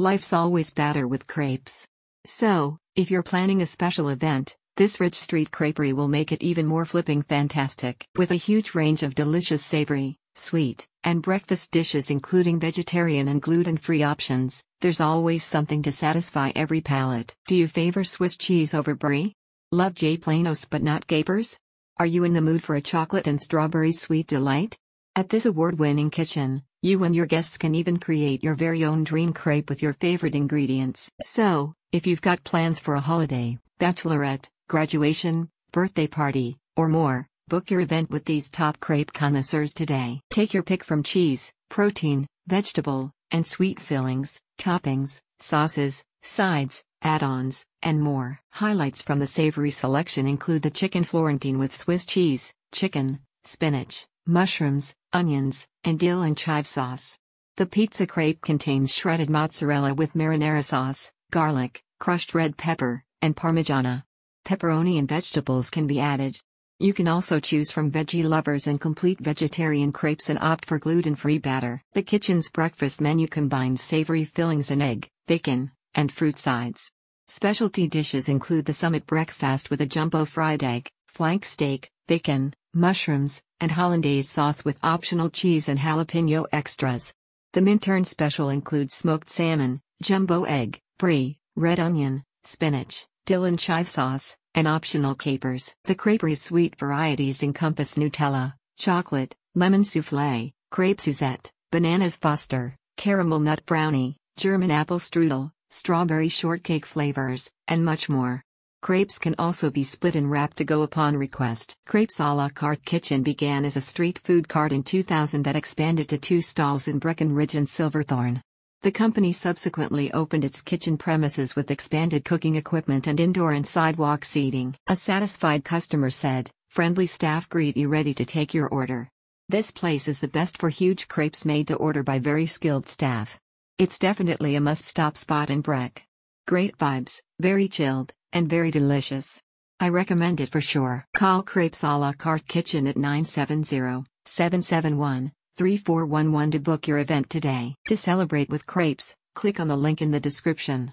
[0.00, 1.86] Life's always better with crepes.
[2.26, 6.66] So, if you're planning a special event, this rich street creperie will make it even
[6.66, 8.04] more flipping fantastic.
[8.16, 14.02] With a huge range of delicious savory, sweet, and breakfast dishes including vegetarian and gluten-free
[14.02, 17.32] options, there's always something to satisfy every palate.
[17.46, 19.32] Do you favor Swiss cheese over brie?
[19.70, 21.56] Love jalapenos but not capers?
[21.98, 24.76] Are you in the mood for a chocolate and strawberry sweet delight?
[25.14, 29.32] At this award-winning kitchen, you and your guests can even create your very own dream
[29.32, 31.08] crepe with your favorite ingredients.
[31.22, 37.70] So, if you've got plans for a holiday, bachelorette, graduation, birthday party, or more, book
[37.70, 40.20] your event with these top crepe connoisseurs today.
[40.30, 48.02] Take your pick from cheese, protein, vegetable, and sweet fillings, toppings, sauces, sides, add-ons, and
[48.02, 48.40] more.
[48.52, 54.94] Highlights from the savory selection include the chicken Florentine with Swiss cheese, chicken, spinach, mushrooms,
[55.12, 57.18] onions, and dill and chive sauce.
[57.56, 64.04] The pizza crepe contains shredded mozzarella with marinara sauce, garlic, crushed red pepper, and parmigiana.
[64.44, 66.36] Pepperoni and vegetables can be added.
[66.80, 71.38] You can also choose from veggie lovers and complete vegetarian crepes and opt for gluten-free
[71.38, 71.80] batter.
[71.92, 76.90] The kitchen's breakfast menu combines savory fillings and egg, bacon, and fruit sides.
[77.28, 83.42] Specialty dishes include the Summit breakfast with a jumbo fried egg, flank steak, bacon, mushrooms,
[83.60, 87.12] and hollandaise sauce with optional cheese and jalapeno extras.
[87.52, 93.86] The Minturn special includes smoked salmon, jumbo egg, brie, red onion, spinach, dill and chive
[93.88, 95.74] sauce, and optional capers.
[95.84, 103.64] The creperies sweet varieties encompass Nutella, chocolate, lemon soufflé, crepe Suzette, bananas foster, caramel nut
[103.66, 108.42] brownie, German apple strudel, strawberry shortcake flavors, and much more.
[108.84, 111.74] Crepes can also be split and wrapped to go upon request.
[111.86, 116.06] Crepes a la Cart kitchen began as a street food cart in 2000 that expanded
[116.10, 118.42] to two stalls in Breckenridge and Silverthorne.
[118.82, 124.22] The company subsequently opened its kitchen premises with expanded cooking equipment and indoor and sidewalk
[124.22, 124.76] seating.
[124.86, 129.08] A satisfied customer said, Friendly staff greet you ready to take your order.
[129.48, 133.40] This place is the best for huge crepes made to order by very skilled staff.
[133.78, 136.04] It's definitely a must stop spot in Breck.
[136.46, 139.40] Great vibes, very chilled, and very delicious.
[139.80, 141.06] I recommend it for sure.
[141.16, 147.74] Call Crepes a la Cart kitchen at 970 771 3411 to book your event today.
[147.86, 150.92] To celebrate with crepes, click on the link in the description.